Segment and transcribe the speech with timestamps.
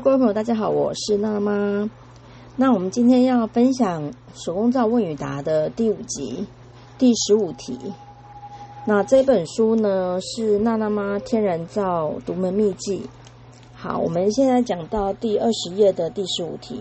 [0.00, 1.88] 各位朋友，大家好，我是娜妈。
[2.56, 6.44] 那我们今天要分享手工皂问与答的第五集
[6.98, 7.78] 第十五题。
[8.86, 13.08] 那这本书呢是娜娜妈天然皂独门秘籍。
[13.72, 16.80] 好，我们现在讲到第二十页的第十五题：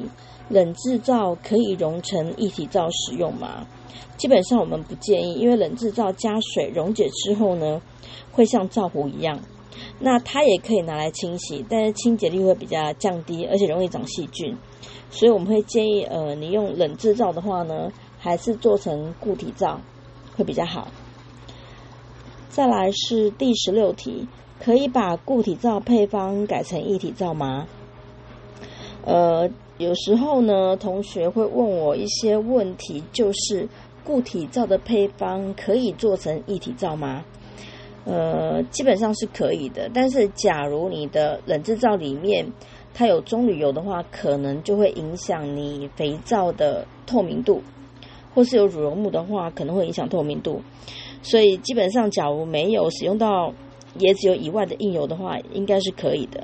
[0.50, 3.68] 冷制皂可以溶成一体皂使用吗？
[4.18, 7.80] 基本上我们不建议，因为冷制皂加水溶解之后呢，
[8.32, 9.40] 会像皂糊一样。
[10.00, 14.56] 那它也可以拿来清洗，但是清洁力会比较降低，而且容易长细菌。
[15.10, 19.80] 所以我们会建议，呃，你用冷制皂的话呢，还是做成固体皂
[20.36, 20.88] 会比较好。
[22.50, 24.28] 再来是第十六题，
[24.60, 27.68] 可以把固体皂配方改成一体皂吗？
[29.06, 33.68] 呃，有时候呢，同学会问我一些问题，就是
[34.04, 37.24] 固体皂的配方可以做成一体皂吗？
[38.06, 42.46] 呃，基本上是可以的，但是假如你的冷制皂里面
[42.94, 47.62] 它有棕榈油的话，可能就会影响你肥皂的透明度，
[48.34, 50.62] 或是有乳溶木的话，可能会影响透明度。
[51.22, 53.54] 所以基本上，假如没有使用到
[54.00, 56.44] 椰子油以外的硬油的话，应该是可以的。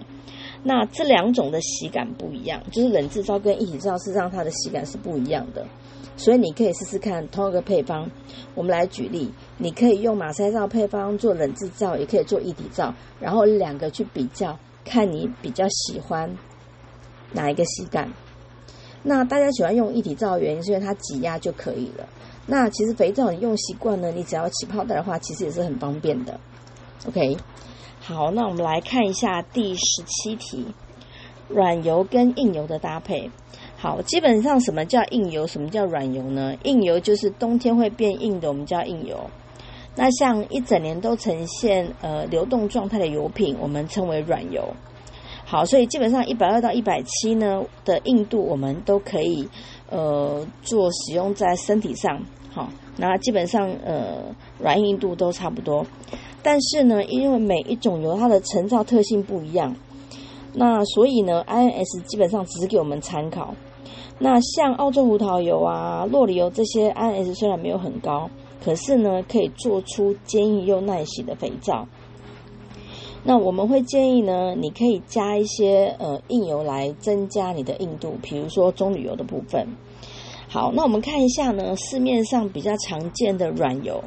[0.63, 5.65] 那这两种的洗感不一样，就是冷制皂跟一体皂，事实上它的洗感是不一样的。
[6.17, 8.09] 所以你可以试试看同一个配方。
[8.53, 16.37] 我们来举例，你可以用马赛皂配方做冷制皂，也可以做一体皂，然后两个去比较，看你比较喜欢
[17.31, 18.11] 哪一个洗感。
[19.01, 22.05] 那大家喜欢用一体皂的原因，是因为它挤压就可以了。
[22.47, 26.37] 那其实肥皂你用习惯呢，你只要起泡袋的话，其实也是很方便的。
[27.07, 27.37] OK，
[28.11, 30.65] 好，那我们来看一下第十七题：
[31.47, 33.29] 软油跟硬油的搭配。
[33.77, 36.55] 好，基本上什么叫硬油，什么叫软油呢？
[36.63, 39.29] 硬油就是冬天会变硬的，我们叫硬油。
[39.95, 44.67] 那像一整年都呈现呃流动状态的油品，我们称为软油。
[45.51, 49.49] 好，所以基本上一百二到一百七呢的硬度，我们都可以
[49.89, 52.21] 呃做使用在身体上。
[52.51, 54.25] 好，那基本上呃
[54.59, 55.83] 软硬度都差不多。
[56.43, 59.75] 但是呢，因为每一种油它的成皂特性不一样，
[60.53, 63.55] 那所以呢，INS 基本上只给我们参考。
[64.19, 68.29] 那像澳洲胡桃油啊、洛梨油这些，INS 虽然没有很高，
[68.63, 71.87] 可是呢，可以做出坚硬又耐洗的肥皂。
[73.29, 79.67] 那我们会建议呢，你可以加一些呃硬油来增加你的硬度，比如说棕榈油的部分。
[80.47, 84.03] 好，那我们看一下呢，市面上比较常见的软油。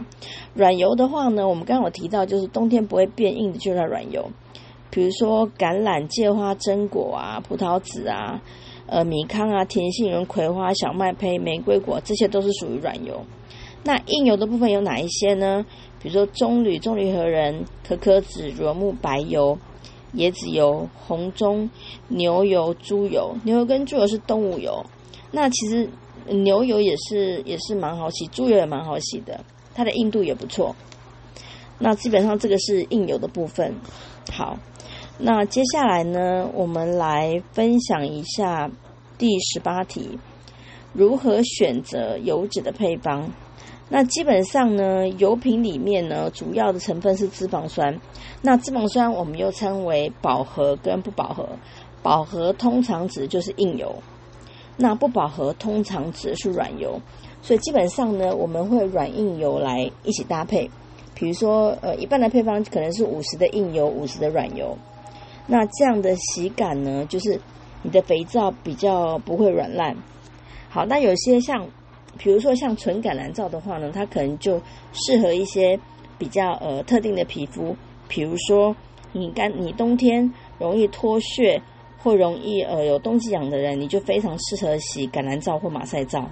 [0.55, 4.29] 软油的话呢，我们刚刚有提到，就是冬天不会变硬的，就叫软油。
[4.91, 8.43] 比如说橄榄、芥花、榛果啊、葡萄籽啊。
[8.89, 13.23] 呃，米糠啊，甜杏仁、葵花、小麦胚、玫瑰果，这些都是属于软油。
[13.85, 15.65] 那硬油的部分有哪一些呢？
[16.03, 19.57] 比如说棕榈、棕榈核仁、可可脂、乳木、白油、
[20.15, 21.71] 椰子油、红棕、
[22.09, 23.37] 牛油、猪油。
[23.45, 24.85] 牛油跟猪油是动物油。
[25.31, 25.89] 那其实
[26.27, 30.75] 牛油也是也是蛮好洗，猪油也蛮好洗的，它的硬度也不错。
[31.79, 33.75] 那基本上这个是硬油的部分。
[34.33, 34.59] 好。
[35.19, 38.69] 那接下来呢，我们来分享一下
[39.19, 40.19] 第十八题：
[40.93, 43.31] 如何选择油脂的配方？
[43.89, 48.01] 那基本上呢，油品里面呢，主要的成分是脂肪酸。
[48.41, 51.49] 那脂肪酸我们又称为饱和跟不饱和。
[52.03, 53.95] 饱和通常指的就是硬油，
[54.77, 57.01] 那不饱和通常指的是软油。
[57.43, 60.69] 所以基本上呢，我们会软硬油来一起搭配。
[61.15, 64.77] 比如说，呃，一般的配方可能是五十的硬油，五十的软油。
[65.47, 67.41] 那这样的洗感呢，就是
[67.83, 69.97] 你的肥皂比较不会软烂。
[70.71, 71.69] 好，那有些像，
[72.19, 74.61] 比如说像纯橄榄皂的话呢，它可能就
[74.93, 75.79] 适合一些
[76.19, 77.77] 比较呃特定的皮肤，
[78.09, 78.75] 比如说
[79.13, 81.61] 你干你冬天容易脱屑
[81.99, 86.31] 或容易呃有冬季痒的人，你就非常适合洗橄榄皂或马赛皂，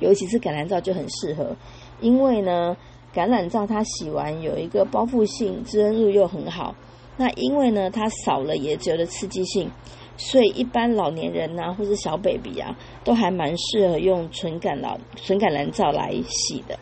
[0.00, 1.56] 尤其是橄榄皂就很适合，
[2.00, 2.76] 因为呢
[3.14, 6.74] 橄榄皂它洗完有一个包覆性，滋润度又很好。
[7.16, 9.70] 那因为呢，它少了椰子油的刺激性，
[10.16, 16.78] 所以一般老年人呐，或是小 baby 啊，都还蛮适合用纯橄榄纯橄榄皂来洗的。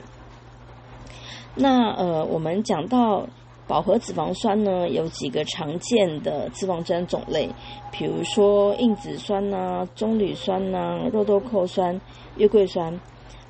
[1.55, 3.27] 那呃，我们讲到
[3.67, 7.49] 饱和脂肪酸呢，有几个常见的脂肪酸种类，
[7.91, 12.01] 比如说硬脂酸呐、棕榈酸呐、肉豆蔻酸、
[12.37, 12.99] 月桂酸。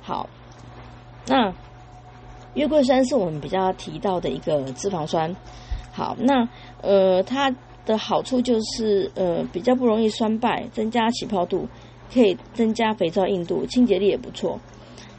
[0.01, 0.29] 好，
[1.27, 1.53] 那
[2.53, 5.35] 月桂酸是我们比较提到的一个脂肪酸。
[5.91, 6.47] 好，那
[6.81, 7.53] 呃，它
[7.85, 11.67] 的好处就是呃，比较不容易酸败，增加起泡度，
[12.13, 14.59] 可以增加肥皂硬度，清洁力也不错。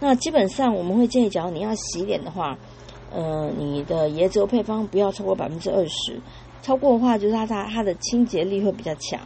[0.01, 2.59] 那基本上我们会建议，假如你要洗脸的话，
[3.13, 6.21] 呃，你的椰子油配方不要超过百分之二十，
[6.63, 9.21] 超过的话就是它它它的清洁力会比较强。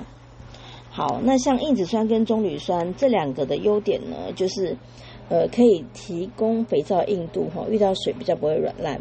[0.91, 4.77] 好，那像硬脂酸跟棕榈酸这两个的优点呢，就是
[5.29, 9.01] 呃可以提供肥皂硬度哈，遇到水比较不会软烂。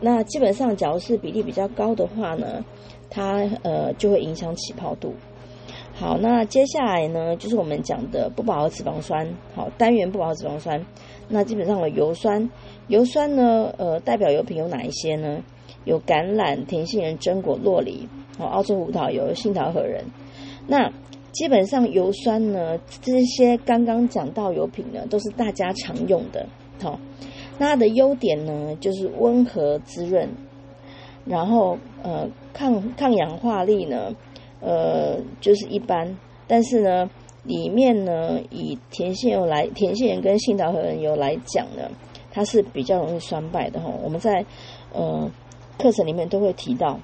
[0.00, 2.64] 那基本上，假如是比例比较高的话呢，
[3.08, 5.14] 它呃就会影响起泡度。
[5.94, 10.84] 好，那接下来呢，就是我们讲的不饱和脂肪酸，好，单元不饱和脂肪酸。
[11.28, 12.50] 那基本上的油酸，
[12.88, 15.42] 油酸呢，呃，代表油品有哪一些呢？
[15.84, 18.06] 有橄榄、甜杏仁、榛果、洛梨，
[18.38, 20.04] 哦，澳洲胡桃油、杏桃核仁。
[20.66, 20.92] 那
[21.32, 26.46] 基本上油酸呢，这些刚刚讲到油品呢，都是大家常用的，
[26.82, 27.00] 好。
[27.58, 30.28] 它的优点呢，就是温和滋润，
[31.24, 34.14] 然后呃抗抗氧化力呢，
[34.60, 36.16] 呃就是一般，
[36.46, 37.10] 但是呢
[37.44, 41.90] 里面呢以甜杏油来甜杏仁跟杏桃核仁油来讲呢，
[42.30, 43.90] 它是比较容易酸败的哈。
[44.02, 44.44] 我们在
[44.92, 45.30] 呃
[45.78, 46.98] 课程里面都会提到。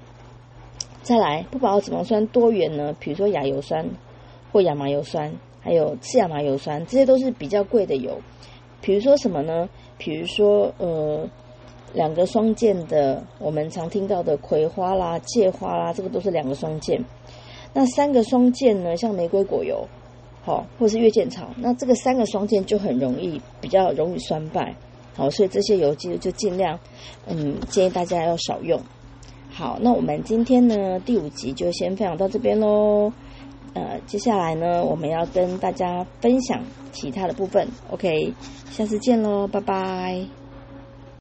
[1.02, 3.84] 再来不饱和脂肪酸多元呢，比如说亚油酸
[4.52, 8.20] 或亚麻油酸，还有次亚麻油酸，这些都是比较贵的油。
[8.82, 9.66] 比如说什么呢？
[9.96, 11.26] 比如说，呃，
[11.94, 17.02] 两个双键的，我们常听到的葵花啦、芥花啦，这个都是两个双键。
[17.72, 19.86] 那三个双键呢，像玫瑰果油，
[20.42, 24.74] 好，或是月见草，那这个三个双键就很容易比较容易酸败，
[25.14, 26.78] 好，所以这些油就就尽量，
[27.26, 28.80] 嗯，建议大家要少用。
[29.48, 33.12] 好，那我们今天呢第五集就先分享到这边喽。
[33.74, 37.66] 呃，接下来呢，我们要跟大家分享其他的部分。
[37.90, 38.34] OK，
[38.70, 40.41] 下次见喽，拜拜。